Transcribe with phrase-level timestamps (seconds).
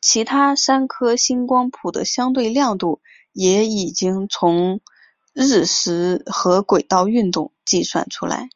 [0.00, 3.00] 其他三颗星光谱的相对亮度
[3.32, 4.80] 也已经从
[5.32, 8.48] 日食和轨道运动计算出来。